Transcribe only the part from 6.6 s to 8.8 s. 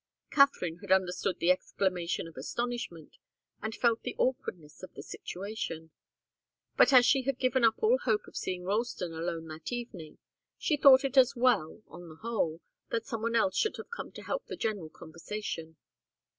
But as she had given up all hope of seeing